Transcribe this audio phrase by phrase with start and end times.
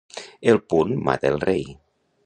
[0.53, 1.65] El punt mata el rei.